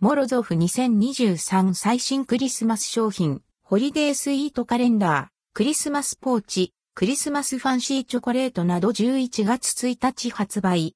[0.00, 10.94] モロゾフ2023最新クリスマス商品、ホリデースイートカレンダー、クリスマスポーチ、クリスマスファンシーチョコレートなど11月1日発売。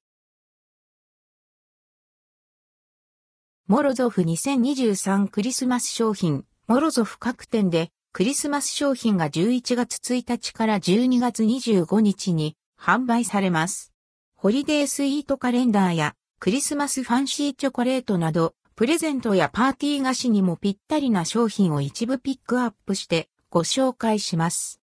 [3.67, 13.91] モロゾフ2023クリスマス商品、モロゾフ各店でクリスマス商品が11月1日から12月25日に販売されます。
[14.37, 24.81] ホリデースイートカレンダーやクリスマスファンシーチョコレートなどプレゼントやパーティー菓子にもぴったりな商品を一部ピックアップしてご紹介します。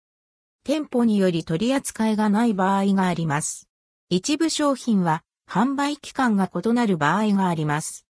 [0.62, 3.68] 店舗により取り扱いがない場合があります。
[4.08, 8.06] 一部商品は販売期間が異なる場合があります。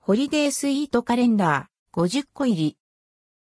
[0.00, 2.76] ホリデースイートカレンダー50個入り。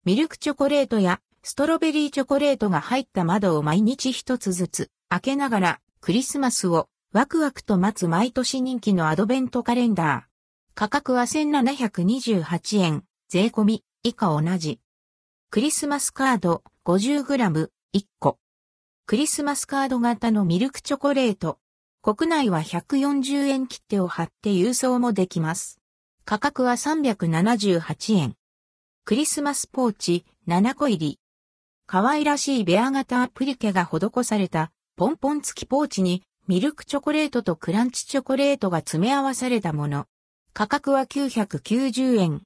[0.05, 10.34] ミルクチョコレートやストロベリーチョコレートが入った窓を毎日一つずつ開けながらクリスマスをワクワクと待つ毎年人気のアドベントカレンダー。
[10.77, 14.81] 価格は1728円、税込み、以下同じ。
[15.51, 17.69] クリスマスカード 50g1
[18.19, 18.39] 個。
[19.07, 21.61] クリスマスカード型のミルクチョコレート。
[22.03, 25.79] 国内は140円切手を貼って郵送もできます。
[26.25, 28.35] 価格は378円。
[29.05, 31.21] クリスマスポーチ7個入り。
[31.87, 40.07] 可愛らしいベア型アプリケが施されたポンポン付きポーチにミルクチョコレートとクランチチョコレートが詰め合わされたもの。
[40.57, 42.43] 価格は990円。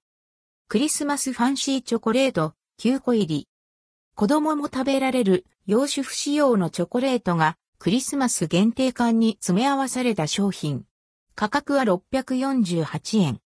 [0.67, 3.49] クリスマスファンシーチョコレート9個入り。
[4.15, 10.87] 子供も食べられる洋酒不使用のチョコレートがクリスマス限定缶に詰め合わされた商品。
[11.35, 13.41] 価格は648円。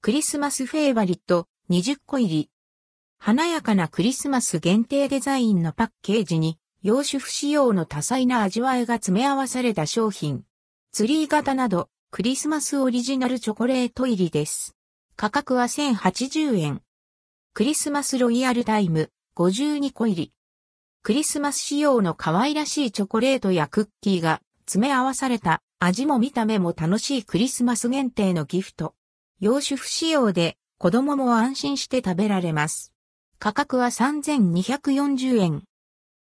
[0.00, 2.50] クリスマスフェイバリット20個入り。
[3.18, 10.44] 華やかなクリスマス限定デザインのパッケージに洋酒不使用の多彩な味わいが詰め合わされた商品。
[10.90, 14.74] ツリー型などクリスマスオリジナルチョコレート入りです。
[15.14, 16.82] 価格は1080円。
[17.54, 20.32] クリスマスロイヤルタイム52個入り。
[21.04, 28.94] クリスマス仕様の可愛らしいチョコレートやクッキーが詰め合わされた味も見た目も楽しいクリスマス限定のギフト。
[29.38, 32.92] 洋酒不使用で子供も安心して食べられます。
[33.38, 35.62] 価格は3240円。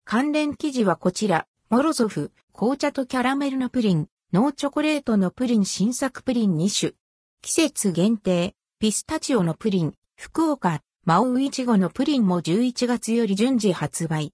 [0.03, 6.93] 関連記事はこちら、モロゾフ、紅茶とキャラメルのプリン、ノーチョコレートのプリン新作プリン2種。
[7.41, 14.27] 季節限定、ピスタチオのプリン、福岡、マオウイチゴのプリンも11月より順次発売。